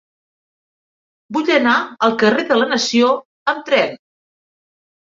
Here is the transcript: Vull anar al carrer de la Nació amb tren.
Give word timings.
Vull 1.37 1.51
anar 1.57 1.75
al 2.09 2.17
carrer 2.25 2.49
de 2.55 2.59
la 2.63 2.71
Nació 2.73 3.15
amb 3.55 3.65
tren. 3.71 3.97